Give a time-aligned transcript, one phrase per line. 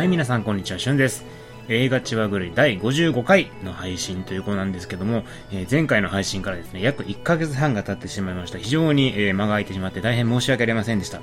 [0.00, 1.26] はい、皆さんこんにちは、しゅんです。
[1.68, 8.58] 映画ちわぐるい第55回の配信ということなんですけども、えー前回の配信からですね、約1ヶ月半が経ってしまいました。
[8.58, 11.20] 非常に、えー間が空いてしまって大変申し訳ありませんでした。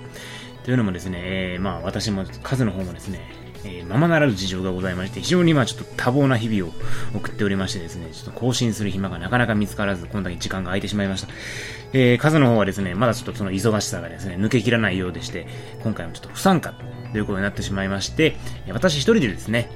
[0.64, 3.22] というのもですね、えーまあ私も数の方もですね、
[3.66, 6.74] えままならぬ事情がございまして、非常にまあちょっと多忙な日々を
[7.16, 11.30] 送っておりましてですね、ちょっと更新する暇がなかなか見つからず、こんだけ時間が空いてしまいました。
[11.94, 15.48] えー数の方はですね、まだちょっとその忙しさがですね、抜けきらないようでして、
[15.82, 16.76] 今回もちょっと不参加
[17.18, 18.36] ということになってしまいまして、
[18.72, 19.72] 私一人でですね、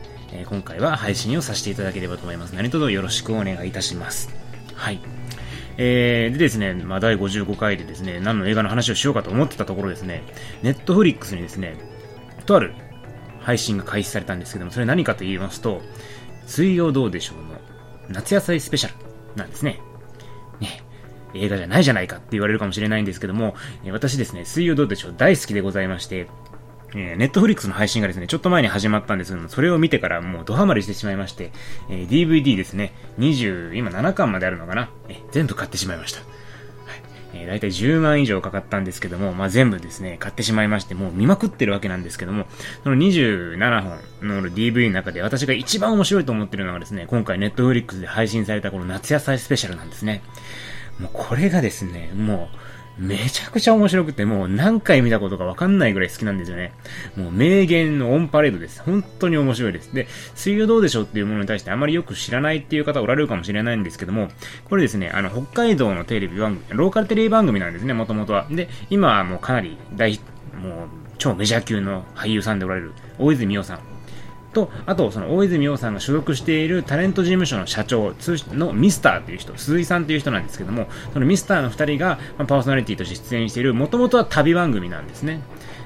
[0.47, 2.53] 今回は配信をさせていただければと思います。
[2.53, 4.29] 何卒よろしくお願いいたします。
[4.75, 4.99] はい。
[5.77, 10.21] えー、でですね、まあ、第55回でですね、何の映画の話をしようかと思ってたところですね、
[10.61, 11.77] ネットフリックスにですね、
[12.45, 12.75] とある
[13.39, 15.81] 配信が開始されたんですけども、それ何かと言いますと、
[16.45, 17.59] 水曜どうでしょうの
[18.09, 18.95] 夏野菜スペシャル
[19.35, 19.79] なんですね。
[20.59, 20.83] ね、
[21.33, 23.55] 映画じゃないじゃないかって言われるかもしれないんですけども、
[23.91, 26.27] 私ですね、水曜どうでしょう大好きでございまして、
[26.93, 31.51] えー、ネットフリックスの配信がですね、ちょっと前に始まったんですけども、それを見てからもうドハマりしてしまいまして、
[31.89, 36.19] えー DVD ですね、20、今7巻まであるのかな、えー全部買ってしまいました。
[36.19, 36.29] はい
[37.33, 42.45] えー、大体10万以上かかったんですけども、まあ、全部ですね、買ってしまいまして、もう見まくってるわけなんですけども、
[42.83, 43.81] その27
[44.21, 50.21] 本の DVD の中で私が一番面白いと思ってるのがですね、今回ネットフリックスで配信されたこの夏野菜スペシャルなんですね。
[50.99, 52.57] もうこれがですね、もう、
[52.97, 56.73] めちゃくちゃ面白くて、もう何回見たことかわかんないぐらい好きなんですよね。
[57.15, 58.81] もう名言のオンパレードです。
[58.81, 59.93] 本当に面白いです。
[59.93, 64.29] で、水曜どうでしょうっていうものに対してあまりよく知らないっていう方おられるかもしれないんですけども、
[64.65, 68.45] これですね、あの、北海道のテレビ番組、ローカルテレビ番組なんですね、もともとは。
[68.51, 70.19] で、今はもうかなり大、
[70.61, 70.87] もう、
[71.17, 73.90] 超メジャー級の俳優さんでおられる、大泉洋さん。
[74.53, 85.41] と、あと、その大泉洋さんが所属しているタレント事務所の社長通称のミスターという人、鈴井さんという人なんですけども、そのミスターの2人が、ま、パーソナリティとして出演している、もともとは旅番組なんですね。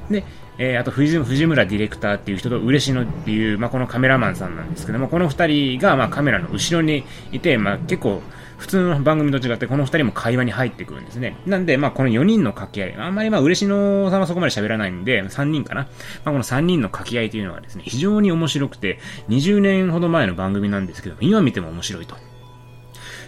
[0.10, 0.24] で、
[0.58, 8.22] えーあと藤村ディレクターっていう人と嬉しのっていう、まあ、このカメラマンさんなんですけども、この二人が、ま、カメラの後ろにいて、まあ、結構、
[8.58, 11.36] 普通の番組と違って、この二人も会話に入ってくるんですね。
[11.46, 15.82] なんで、まあ、この4人の掛け合い、あんまりまあ、嬉野さんはそこまで喋らないんで、3人かな。
[15.84, 15.90] ま
[16.26, 19.00] あ、この3人の掛け合いというのはですね、非常に面白くて、
[19.30, 22.16] 20年ほど前の番組なんですけど、今見ても面白いと。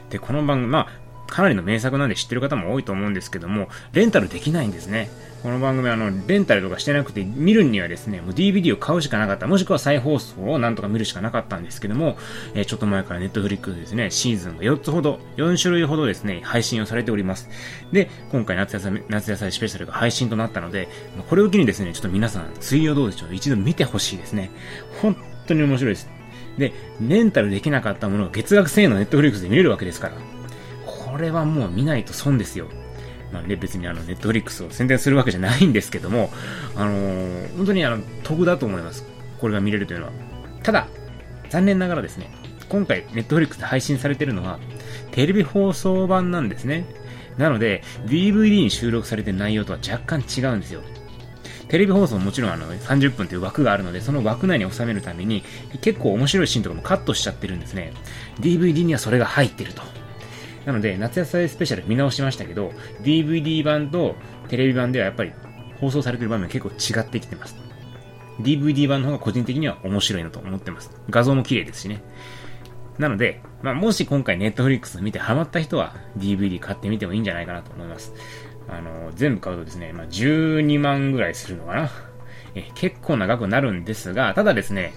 [0.09, 0.87] で、この番組、まあ、
[1.27, 5.09] かなりの名作なんで知ってる方も多いと思うんですけども、レンタルできないんですね。
[5.43, 9.45] この番組、あの、レンタルとかしてなくて、見るにはですね、もう DVD を買うしかなかった。
[9.45, 12.17] もしくは再放送をなんとか見るしかなかったんですけども、
[12.55, 17.49] えーちょっと前からネットフリックスですね、シーズンが4つほど、4種類ほどですね、配信をされております。
[17.91, 20.89] で、今回夏野菜、夏野菜スペシャルが配信となったので、
[21.29, 24.49] これを機にですね、ちょっと皆さん、水曜どうでしょう一度見てほしいですね。
[25.01, 26.09] 本当に面白いです。
[26.57, 30.36] で、レンタルできなかったものが月額1000円のネットフリックスで見れるわけですから。
[31.17, 32.67] これはもう見ないと損ですよ。
[33.33, 36.29] まあね、別にあの、ネットフリックスを宣伝するわけじゃないんですけども、
[36.75, 39.03] あのー本当にあの、得だと思います。
[39.41, 40.11] これが見れるというのは。
[40.61, 40.87] ただ、
[41.49, 42.29] 残念ながらですね、
[42.69, 44.59] 今回、ネットフリックスで配信されてるのは、
[45.09, 46.85] テレビ放送版なんですね。
[47.39, 50.83] なので、DVD に収録されてる内容とは若干違うんですよ。
[51.67, 55.43] テレビ放送ももちろんあの30分という枠があるので、その枠内に収めるために、
[55.81, 57.91] 結構面白いシーンとかもカットしちゃってるんですね。
[58.39, 59.81] DVD にはそれが入ってると。
[60.67, 64.17] なので、夏野菜スペシャル見直しましたけど、DVD 版と
[64.49, 65.31] テレビ版ではやっぱり
[65.79, 67.55] 放送されてる場面結構違ってきてます。
[68.41, 70.91] DVD 版の方が個人的には面白いなと思ってます。
[71.09, 72.03] 画像も綺麗ですしね。
[72.99, 78.13] なので、まあ、もし今回 Netflix 見てハマった人は DVD 買ってみてもいいんじゃないかなと思います。
[78.67, 81.89] あの、全部買うとですね、まあ、12万ぐらいするのかな。
[82.55, 84.93] え結構長くなるんですが、ただですね、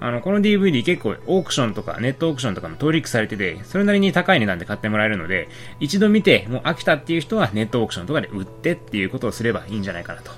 [0.00, 5.48] あの、この DVD 結構オークションとかネットオークションとかも登録されてて、それなりに高い値段で買ってもらえるので、
[5.80, 10.30] 一度見てもう飽きたっていう人はネットオークションとかで売ってっていうことをすればいいんじゃないかなと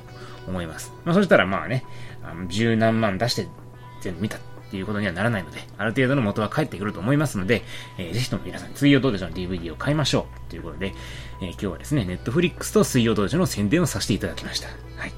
[0.47, 0.93] 思います。
[1.05, 1.85] まあそしたらまあね、
[2.23, 3.47] あの十何万出して
[4.01, 4.41] 全部見たっ
[4.71, 7.63] ていうことにはならないので、ある程度の元は返ってくると思いますので、
[7.99, 10.95] えーぜひとも皆さん、水曜どうでしょうの DVD を買いましょうということで、
[11.43, 14.69] えー今日はですね、ネットフリックスと水曜どうでしょうの宣伝をさせていただきました。
[14.97, 15.13] はい。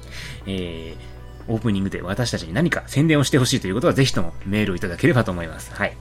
[0.47, 1.12] えー
[1.47, 5.73] オープニングで私たちに何か宣伝をしてほしいということはぜひともメールをいただければと思います。
[5.73, 5.97] はい。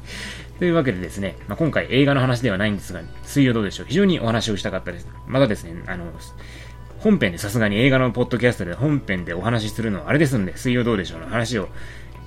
[0.59, 5.09] というわけでですね、まあ、今回映画の話ではないんですが、水曜どうでしょう非常にお話をしたかったです。
[5.27, 6.05] またですね、あの、
[7.01, 11.69] 本編でさすがに映画のポッドキャストで本編でお話しするのはあれですので、水曜どうでしょうの話を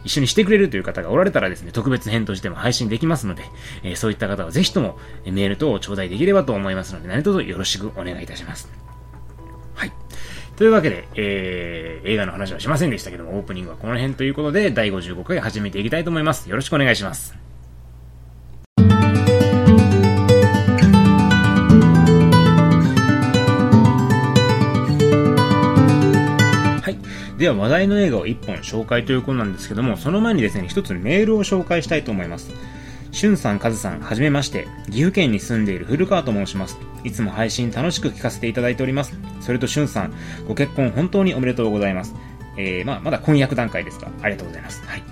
[0.03, 3.43] 一緒にしてくれるという方がおられたらですね、特別編としても配信できますので、
[3.83, 8.94] えーそういった方はぜひともメール等を頂戴できればと思いますので、何卒よろしくお願いいたします。
[10.55, 16.49] というわけで、えー、映画の話はしませんでしたけども、オープニングはこの辺ということで、第55回始めていきたいと思います。
[16.49, 17.35] よろしくお願いします。
[26.81, 27.37] はい。
[27.37, 32.74] では話題の映画を1本紹介ということなんですけども、その前にですね、一つメールを紹介したいと思います。
[33.15, 34.67] しゅんさん、かずさん、はじめまして。
[34.87, 36.77] 岐阜県に住んでいる古川と申します。
[37.05, 39.17] いつも配信楽しく聞かせていただいております。
[39.39, 40.13] それとしゅんさん、
[40.49, 42.13] ご結婚本当におめでとうございます。
[42.57, 44.83] えー、まあ、まだ婚約段階ですが、ありがとうございます。
[44.85, 45.03] はい。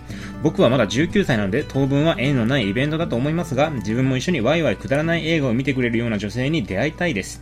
[0.43, 7.41] 僕はまだ19歳なので当分は縁のないイベントだと思いますが、自分も一緒にワイワイくだらない映画を見てくれるような女性に出会いたいです。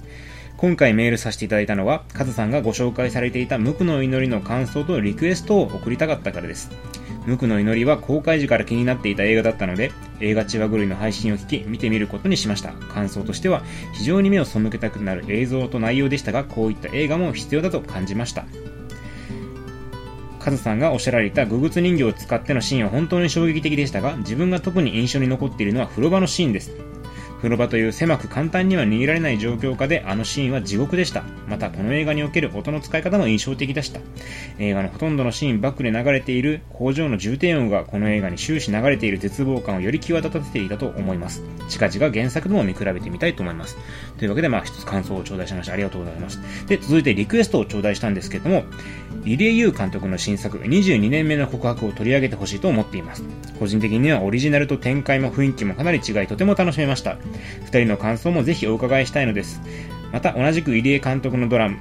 [0.61, 6.69] 今回メールさせていただいたのは、カズさんがご紹介されていた無垢の祈りの感想とリクエストを送りたかったからです。
[7.25, 12.73] 無垢の祈りは公開時から気になっていた映画だったので、映画千葉狂いの配信を聞き、見てみることにしました。
[12.73, 13.63] 感想としては、
[13.93, 18.45] 非常に目を背けたくなる映像と内容でしたが、こういった映画も必要だと感じました。
[20.37, 26.71] カズさんがおっしゃられたググツ人形を使ってのシーンは本当に衝撃的でしたが、自分が特に印象に残っているのは風呂場のシーンです。
[27.41, 31.23] 風呂場という狭く簡単には逃げられない状況下であのシーンは地獄でした。
[31.47, 33.99] またこの映画における音の使い方も印象的でした。
[34.59, 41.41] 映画のほとんどのシーンバックで流れている工場の重低音がこの映画に終始流れている絶望感をより際立たせていたと思います。
[41.67, 43.75] 近々原作とも見比べてみたいと思います。
[44.19, 45.73] というわけでまあ一つ感想を頂戴しました。
[45.73, 46.39] ありがとうございます。
[46.67, 48.65] で、続いてリクエストを頂戴したんですけども、
[49.25, 53.23] 入江優監督の新作22年目の告白を取り上げてほしいと思っています。
[53.59, 57.17] 個人的にはオリジナルと展開も雰囲気もかなり違いとても楽しめました。
[57.65, 59.61] 二人の感想もぜひお伺いしたいのです。
[60.11, 61.77] また、同じく入江監督のドラマ、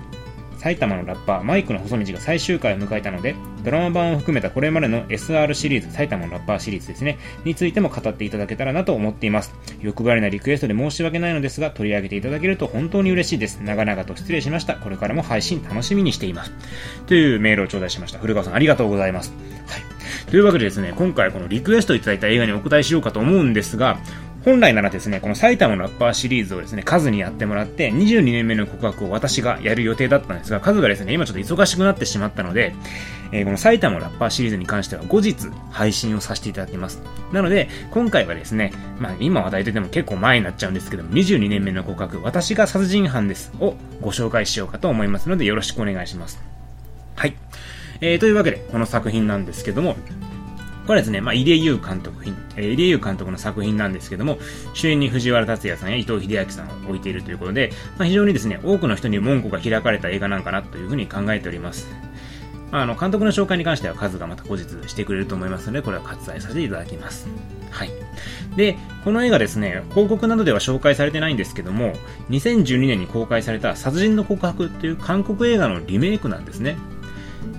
[0.61, 9.55] 埼玉のラッパー、マイクの細道が最終回を迎えたので、ドラマ版を含めたこれまでの SR シリーズ、埼玉のラッパーシリーズですね、についても語っていただけたらなと思っています。
[9.81, 13.61] 欲張りなリクエストで申し訳ないのですが、取り上げていただけると本当に嬉しいです。
[13.65, 14.75] 長々と失礼しました。
[14.75, 16.53] これからも配信楽しみにしています。
[17.07, 18.19] というメールを頂戴しました。
[18.19, 19.33] 古川さん、ありがとうございます。
[19.67, 20.31] はい。
[20.31, 23.99] というわけでですね、今回このリクエストいただいた映画にお答えしようかと思うんですが、
[24.45, 32.75] 本来ならですね、この埼玉のラッパーシリーズをですね、数にやってもらって、22年目の告白を私がやる予定だったんですが、数がですね、今ちょっと忙しくなってしまったので、
[33.33, 35.37] えー、この埼玉のラッパーシリーズに関しては後日
[35.71, 37.03] 配信をさせていただきます。
[37.33, 46.43] なので、今回はですね、まあ今話題でても結構前になっちゃうんですけども、22年目の告白、私が殺人犯ですをご紹介しようかと思いますので、よろしくお願いします。
[47.15, 47.37] はい。
[48.01, 49.97] えー、というわけで、この作品なんですけども、
[50.91, 54.39] これですね、まあ、入江優監督品、えー、入江優監督の作品なんですけども、
[54.75, 61.87] 主演に藤原竜也さんや伊藤英明さんを置いているということで、まあ、非常にですね、多くの人に門戸が開かれた映画なんかなというふうに考えております。
[62.73, 67.29] まあ、の、監督の紹介に関しては数がまた後日してくれると思いますので、これは割愛させていただきます。
[67.71, 67.91] はい。
[68.57, 71.93] で、この映画ですね、広告などでは紹介されてないんですけども、
[72.31, 76.77] 2012年に公開された殺人の告白っていう韓国映画のリメイクなんですね。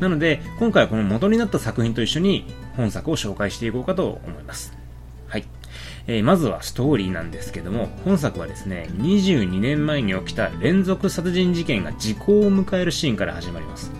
[0.01, 2.45] なので、今回はこの元になった作品と一緒に
[2.76, 4.74] 本作を紹介していこうかと思います。
[5.28, 5.46] はい。
[6.08, 13.92] えー、まずはストーリーなんですけども、本作はですね、22年前に起きた連続殺人事件が時効を迎えるシーンから始まります。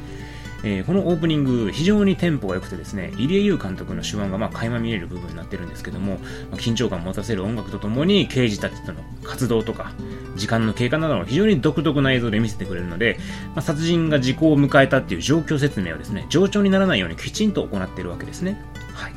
[0.63, 6.19] えー、このオープニング、非常にテンポが良くてですね、入江優監督の手腕がまあ垣間見える部分になってるんですけども、ま
[6.54, 9.94] あ、緊張感を持たせる音楽とともに、刑事たちとの活動とか、
[10.36, 13.18] 時間の経過などの非常に独特な映像で見せてくれるので、
[13.56, 18.62] まあ、殺人が時効を迎えたっていう状況説明をですね、冗長にならないようにきちんと行っているわけですね。
[18.94, 19.13] はい。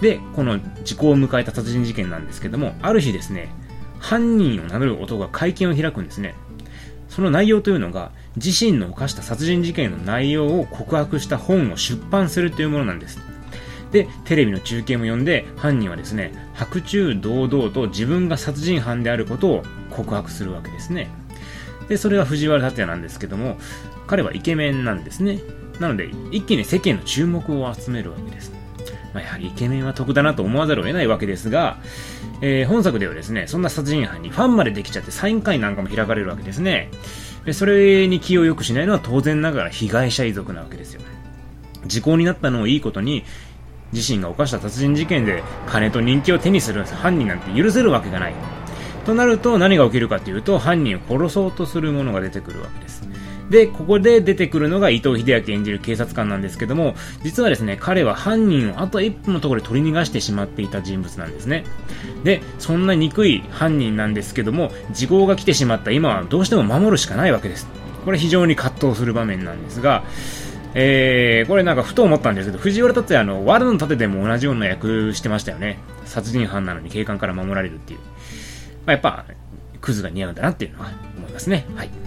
[0.00, 3.48] で、この時効を迎えた殺人事件なんですけども、ある日ですね、
[4.00, 6.34] 犯人を名乗る男が会見を開くんですね。
[7.14, 13.20] その内容というのが、自身の犯した殺人事件の内容を告白した本を出版するというものなんです。
[13.92, 21.08] で、テレビの中継も呼んで、犯人はですね、白昼堂々と自分が殺人犯であることを告白するわけですね。
[21.88, 23.58] で、それが藤原竜也なんですけども、
[24.08, 25.38] 彼はイケメンなんですね。
[25.78, 28.52] なので、一気に世間の注目を集めるわけです。
[29.14, 31.78] まあ、やはりイケメンは得だなと思わざるを得ないわけですが、
[32.40, 36.90] えー、本作ではですね、そんな殺人犯にファンまでできちゃってサイン会なんかも開かれるわけですね。
[37.46, 41.00] でそれに気を良くしないのは当然ながら被害者遺族なわけですよ。
[41.86, 43.24] 時効になったのをいいことに、
[43.92, 48.34] 自身が犯した殺人事件で金と人気を手にする犯人なんて許せるわけがない。
[49.04, 53.06] となると何が起きるかというと犯人を殺そうとする者が出てくるわけです。
[53.50, 61.64] で、ここで出てくるのが伊藤英明演じる警察官なんですけども、実はですね、彼は犯人をあと一歩のところで取り逃がしてしまっていた人物なんですね。
[62.24, 67.66] で、そんな憎い犯人なんですけども、時効が来てしまった今はどうしても守るしかないわけです。
[68.04, 70.04] これ非常に葛藤する場面なんですが、
[70.74, 75.78] えー、これなんかふと思ったんですけど、藤原竜也の悪の盾でも同じような役してましたよね。
[76.04, 78.00] 殺人犯なのに警官から守られるっていう。
[78.84, 79.24] まあ、やっぱ、
[79.80, 81.66] クズが似合うんだなっていうのは思いますね。
[81.76, 82.03] はい。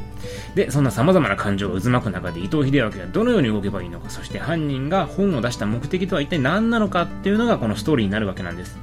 [0.57, 8.75] で、そんな様々な感情が渦巻く中で伊藤英明はどのように動けばいいのか、そして犯人が本を出した目的とは一体何なのかっていうのがこのストーリーになるわけなんです。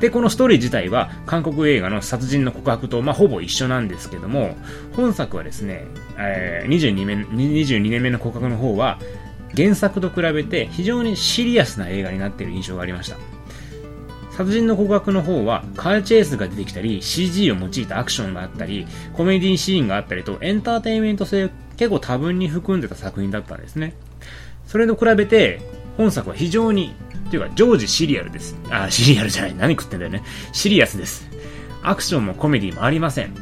[0.00, 4.56] で、このストーリー自体は韓国映画の殺人の告白と、まあ、ほぼ一緒なんですけども、
[4.96, 5.84] 本作はですね、
[6.16, 8.98] えー、22, 年22年目の告白の方は、
[9.54, 13.33] 原作と比べて非常にシリアスな映画になっている印象がありました。
[14.36, 23.94] 殺人の告白の方はカーチェイスが出てきたり CG を用いたアクションがあったりコメディシーンがあったりとエンターテインメント性結構多分に含んでた作品だったんですね。
[24.66, 25.60] それと比べて
[25.96, 26.94] 本作は非常に
[27.30, 28.56] というか常時シリアルです。
[28.70, 29.54] あ、シリアルじゃない。
[29.54, 30.22] 何食ってんだよね。
[30.52, 31.28] シリアスです。
[31.82, 33.34] アクションもコメディもありません。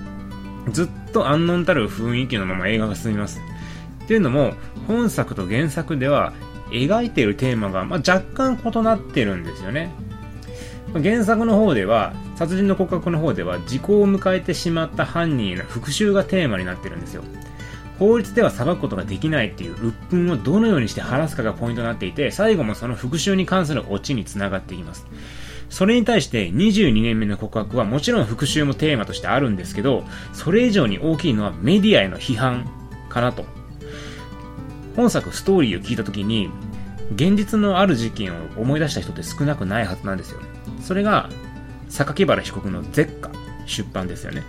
[0.71, 3.41] ずっと安穏たる雰囲気のまま映画が進みます。
[4.05, 4.55] っていうのも、
[4.87, 6.33] 本作と原作では
[6.71, 9.91] 描いているテーマが、まあ、若干異なってるんですよね。
[10.95, 17.23] 原作の方では、殺人の告白の方では、時効を迎えてしまった犯人への復讐がテーマになってるんですよ。
[17.99, 25.07] 法律では裁くことができないっていう鬱憤をどのようにして晴らすかがポイントになっていて、最後もその復讐に関するオチにつながっていきます。
[25.71, 32.69] それに対して22年目の告白はもちろん復讐もテーマとしてあるんですけど、それ以上に大きいのはメディアへの批判
[33.09, 33.45] かなと。
[34.97, 36.51] 本作ストーリーを聞いた時に、
[37.15, 40.41] 現実のある事件を思い出した人って少なくないはずなんですよ。
[40.83, 41.31] それが、
[41.89, 43.31] 榊原被告の絶下
[43.67, 44.43] 出版ですよね。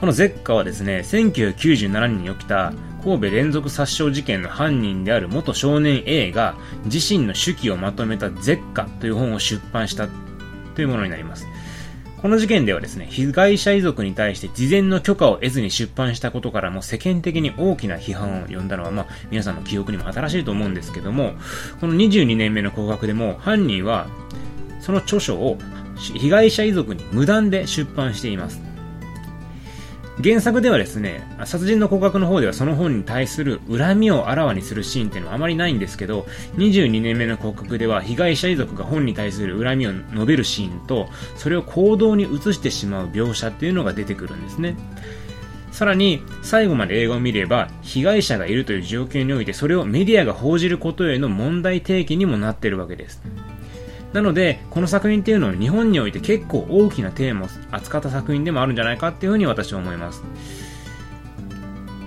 [0.00, 10.08] この絶下はですね、1997年に起きた神戸連続殺傷事件の犯人である元少年 A が自身の手記をまとめた絶下という本を出版した
[10.74, 11.46] というものになります。
[12.20, 21.34] この事件ではですね、被害者遺族に対して事前の許可を得ずに出版したことからも世間的に大きな批判を呼んだのは、まあ、皆さんの記憶にも新しいと思うんですけども、
[21.80, 24.08] この22年目の告白でも犯人は
[24.80, 25.58] その著書を
[25.96, 28.60] 被害者遺族に無断で出版しています。
[30.22, 44.74] 原作ではですね、殺人の告白の方ではその本に対する恨みをあらわにするシーンっていうのはあまりないんですけど、22年目の告白では被害者遺族が本に対する恨みを述べるシーンと、それを行動に移してしまう描写っていうのが出てくるんですね。
[45.70, 53.20] さらに、最後まで映画を見れば、被害者がいるという状況において、それをメディアが報じることへの問題提起にもなっているわけです。
[54.16, 60.22] なので、この作品っていうのは日本において結構大きなテーマを扱った作品でもあるんじゃないかっていうふうに私は思います。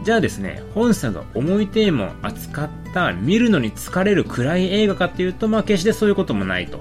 [0.04, 6.80] じゃあですね、本作が重いテーマを扱った見るのに疲れる暗い映画かっていうと、まあ決してそういうこともないと。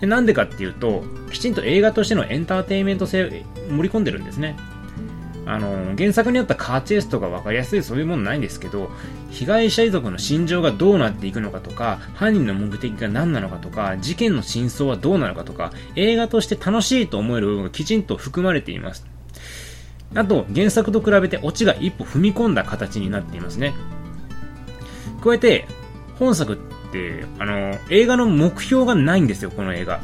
[0.00, 3.28] でなんでかっていうと、きちんと映画としてのエンターテインメント性を
[3.70, 4.56] 盛り込んでるんですね。
[5.46, 8.90] あの、原作にあったカーチェイスとか分かりやすいそういうものないんですけど、
[9.30, 19.06] 被害者遺族の心情がどうなっていくのかとか、犯人の目的が何なのかとか、事件の真相はどうなのかとか、映画として楽しいと思える部分がきちんと含まれています。
[20.16, 23.72] あと、原作と比べてオチが一歩踏み込んだ形になっていますね。
[25.22, 25.66] 加えて、
[26.18, 26.56] 本作っ
[26.90, 30.00] て、あの、映画の目標がないんですよ、この映画。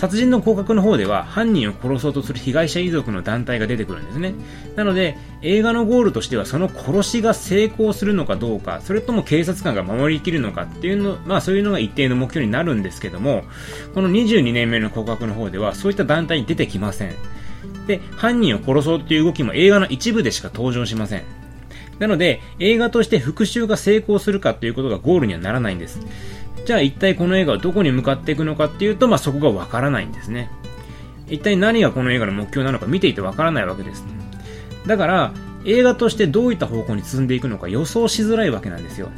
[0.00, 4.32] 殺人の降格の方では犯人を殺そうとする被害者遺族の団体が出てくるんですね。
[4.74, 13.44] なので、映画のゴールとしてはその殺しが成功するのかどうか、それとも警察官が守りきるのかっていうの、まあそういうのが一定の目標になるんですけども、
[13.94, 17.14] この22年目の告白の方ではそういった団体に出てきません。
[17.86, 21.24] で、犯人を殺そうっていう動きも映画の一部でしか登場しません。
[21.98, 26.00] なので、映画として復讐が成功するかということがゴールにはならないんです。
[26.64, 30.50] じゃあ一体この映画はどこに向かっていくのかっていうと、まあ、そこがわからないんですね。
[31.28, 34.04] 一体何がこの映画の目標なのか見ていてわからないわけです。
[34.86, 35.32] だから、
[35.64, 39.10] 映画としてどういった方向に進んでいくのか予想しづらいわけなんですよ。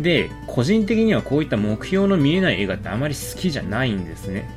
[0.00, 4.48] で、個人的にはこういった目標の見えない映画ってあまり好きじゃないんですね。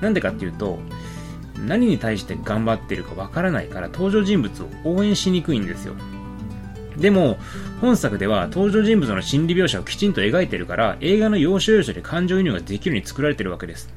[0.00, 0.78] なんでかっていうと、
[1.66, 5.94] 何に対して頑張ってるかわからないから登場人物を応援しにくいんですよ。
[6.96, 7.38] でも、
[7.80, 13.92] 本作では登場人物の心理描写をきちんと描いてるから、映画の要所要所で感情移入ができるように作られてるわけです。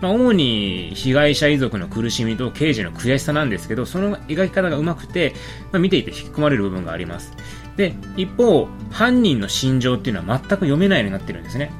[0.00, 5.34] まあ、主に被害者遺族の苦しみと刑事の悔しさなんですけど、その描き方が上手くて、
[5.72, 7.32] まあ、見ていて引き込まれる部分があります。
[7.76, 11.70] で、一方、犯人の心情っていうのは全く読めないようになってるんですね。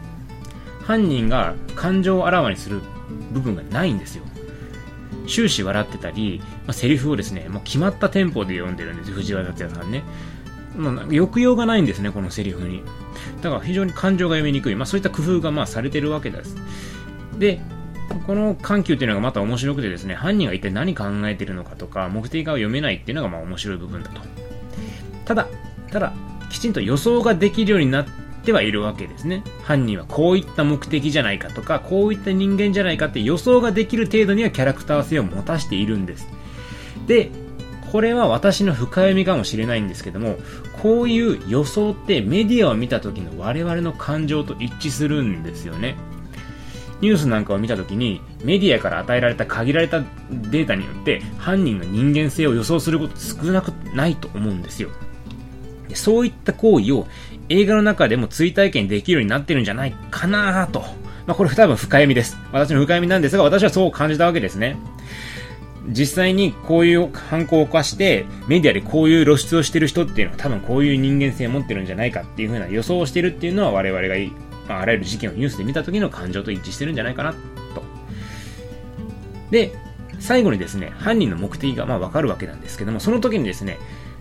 [0.83, 2.81] 犯人が感情をあらわにする
[3.33, 4.25] 部分がないんですよ。
[5.29, 10.05] 終始笑ってたり、まあ、セリフをですね、もう決まったテンポで読んでるんです藤原達也さんね。
[10.77, 12.85] まあ、抑揚がないんですね、このセリフに。
[13.43, 14.77] だから非常に感情が読みにくい。
[14.77, 16.55] まあ、そういった工夫がまあされてるわけです。
[17.41, 17.61] で、
[18.25, 24.21] この緩急っていうのがまた面白くてですね、犯人が一体何考えてるのかとか、目的が読めないっていうのがまあ面白い部分だと。
[25.25, 25.49] ただ、
[25.91, 26.12] ただ、
[26.50, 28.07] きちんと予想ができるようになっ
[28.45, 29.43] てはいるわけですね。
[29.65, 36.29] 犯人はこういった目的じゃないかとか、こういった人間じゃないかって予想ができる程度にはキャラクター性を持たしているんです。
[37.11, 37.29] で、
[37.90, 40.37] これは私の深読みかもしれないんですけども、
[40.81, 45.97] こういう予想ってメディアを見た時の我々の感情と一致するんですよね。
[47.00, 54.90] ニュースなんかを見た時にメディアから与えられた限られたデータによって犯人の人間性を予想すること少なくないと思うんですよ。
[55.88, 57.09] でそういった行為を
[57.49, 60.85] 映画の中でも追体験できるようになってるんじゃないかなと。
[61.26, 62.38] まあ、これ多分深読みです。
[62.52, 64.76] 私の深読みなんですが、私はそう感じたわけですね。
[65.89, 74.15] 実際にこういう犯行を犯してメディアでこういう露出をしてる人っていうのは多分こういう人間性を持ってるんじゃないかっていう風な予想をしてるっていうのは我々が、
[74.69, 77.33] まあ、あらゆる事件をニュースで見た時の感情と一致してるんじゃないかな
[77.75, 77.83] と。
[79.51, 79.73] で、
[80.19, 83.79] 最後にですね、犯人の目的がまあわかるわけなんですけども、その時にですね、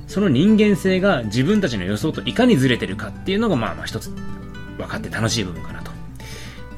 [0.07, 4.09] その人間性が自分たちの予想といかにずれてるかっていうのがまあまあ一つ
[4.77, 5.88] 分かって楽しい部分かなと。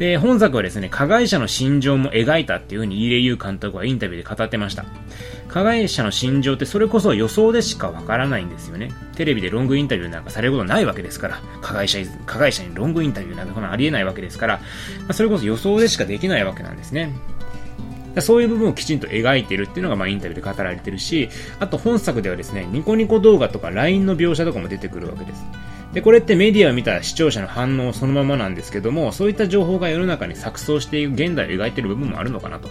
[0.02, 4.84] で、本作はですね、加害者の心情も描いたっていう風にイーレユー監督はインタビューで語ってました。
[5.48, 8.90] 加害者の心情ってそれこそ予想でしかわからないんですよね。
[9.16, 14.60] テレビでロングインタビューなんかされることないわけですから、加害者、加害者にロングインタビューなんかありえないわけですから
[15.08, 17.14] ま、それこそ予想でしかできないわけなんですね。
[18.22, 21.30] そういう部分をきちんと描いてるっていうのが、まあ、インタビューで語られてるし、
[21.60, 25.46] あと本作ではですね、ニコニコ動画とか LINE の描写とかも出てくるわけです。
[25.94, 32.70] で、これってメディアを見た視聴者の反応そのままなんですけども、そういった情報が世の中に錯綜している現代を描いている部分もあるのかなと。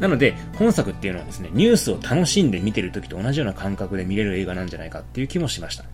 [0.00, 5.84] なので、本作っていうのはですね、ニュースを楽しんで見てる時と同じような感覚で見れる映画なんじゃないかっていう気もしました。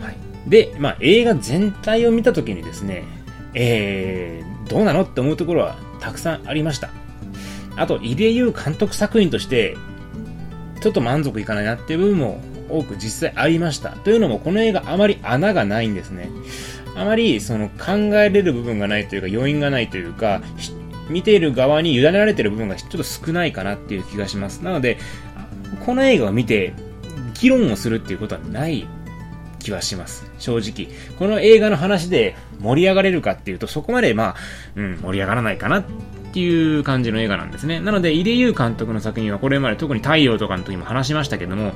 [0.00, 0.16] はい。
[0.48, 3.04] で、まあ映画全体を見た時にですね、
[3.54, 6.90] えー、どうなのって思うところはたくさんありました。
[7.76, 9.76] あと、入江優監督作品として、
[10.80, 13.90] ちょっと満足いかないなっていう部分も多く実際ありました。
[13.90, 16.30] というのも、この映画あまり穴がないんですね。
[16.96, 20.42] あまり、その、考えれる部分がないというか、余韻がないというか、
[21.08, 24.58] 見ている側に委ねられている部分がちょっと少ないかなっていう気がします。
[24.58, 24.98] なので、
[25.84, 26.74] この映画を見て、
[27.40, 28.86] 議論をするっていうことはない
[29.58, 30.30] 気はします。
[30.38, 30.88] 正直。
[31.18, 34.34] この映画の話で盛り上がれるかっていうと、そこまでまあ、
[34.76, 35.84] うん、盛り上がらないかなっ
[36.32, 37.80] ていう感じの映画なんですね。
[37.80, 41.74] なので、井出優監督の作品はこれまで特に太陽とかの時も話しましたけども、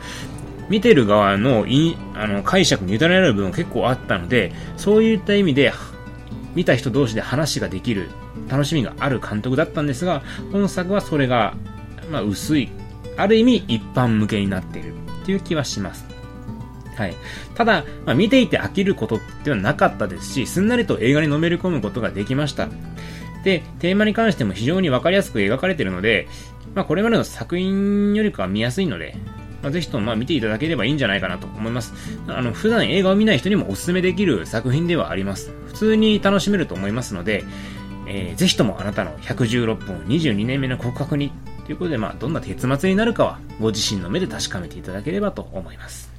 [0.72, 5.70] 見てる側のいあの解釈に委ねられる部分結構あったので、そういった意味で、
[6.54, 8.08] 見た人同士で話ができる
[8.48, 11.52] 楽しみがある監督だったんですが、本作はそれが、
[12.10, 12.70] まあ、薄い、
[13.18, 16.06] ある意味一般向けになっているっていう気はします。
[16.96, 17.14] はい。
[17.54, 22.70] ただ、まあ、見ていて飽きることってはなかったですし、すんなりと映画にのめり込むことができました。
[23.44, 26.28] で、テーマに関しても非常にわかりやすく描かれているので、
[26.74, 29.16] まあ、これまでの作品よりかは見やすいので、
[29.62, 31.92] まあ、ぜひともまあ見ていただければいいんじゃないかなと思います。
[32.26, 35.52] あの、普段映画を見ない人にもお勧めできる作品ではあります。
[35.68, 37.44] 普通に楽しめると思いますので、
[38.06, 41.32] えー、ぜひともあなたの116分22年目の告白に
[41.64, 46.11] ということで、まあ、どんな結末になるかは、ご自身の目で確かめていただければと思います。